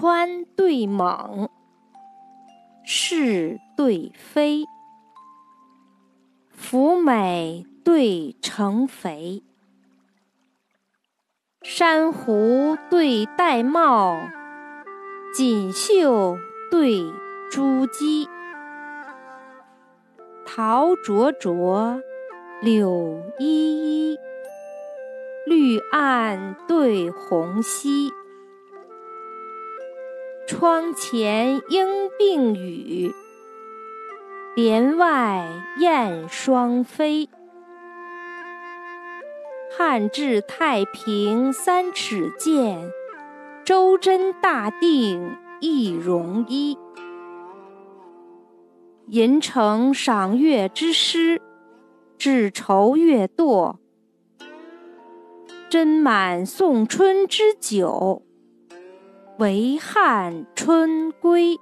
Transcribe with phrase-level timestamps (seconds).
[0.00, 1.48] 宽对猛，
[2.84, 4.64] 是对非，
[6.50, 9.42] 福美对成肥，
[11.62, 14.30] 珊瑚对玳瑁，
[15.32, 16.36] 锦绣
[16.70, 17.00] 对
[17.50, 18.28] 珠玑，
[20.44, 22.02] 桃灼灼，
[22.60, 24.18] 柳依依，
[25.46, 28.10] 绿岸对红溪。
[30.46, 33.14] 窗前莺并语，
[34.54, 35.48] 帘外
[35.78, 37.30] 燕双飞。
[39.74, 42.90] 汉至太平三尺剑，
[43.64, 46.76] 周真大定一戎衣。
[49.06, 51.40] 银城赏月之诗，
[52.18, 53.76] 纸愁月堕；
[55.70, 58.20] 斟满送春之酒。
[59.38, 61.58] 为汉春归。